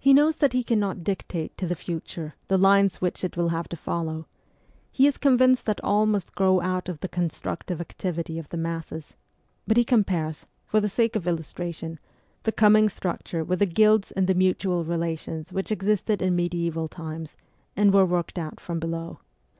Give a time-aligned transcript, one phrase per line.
[0.00, 3.68] He knows that he cannot dictate to the future the lines which it will have
[3.68, 4.26] to follow;
[4.90, 9.14] he is convinced that all must grow out of (the constructive activity of the masses,
[9.64, 12.00] but he compares, for the sake of illustration,
[12.42, 17.36] the coming structure with the guilds and the mutual relations which existed in mediaeval times,
[17.76, 19.20] and were worked out from below.